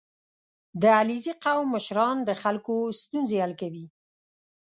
•د 0.81 0.83
علیزي 0.99 1.33
قوم 1.43 1.65
مشران 1.75 2.17
د 2.25 2.29
خلکو 2.41 2.75
ستونزې 3.01 3.37
حل 3.43 3.53
کوي. 3.61 3.85